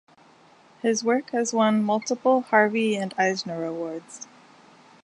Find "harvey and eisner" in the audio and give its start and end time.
2.41-3.63